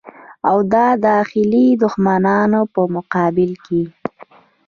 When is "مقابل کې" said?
2.95-3.83